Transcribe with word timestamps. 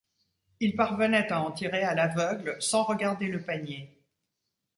Il 0.59 0.75
parvenait 0.75 1.31
à 1.31 1.39
en 1.43 1.51
tirer 1.51 1.83
à 1.83 1.93
l'aveugle, 1.93 2.55
sans 2.59 2.81
regarder 2.81 3.27
le 3.27 3.39
panier. 3.43 4.01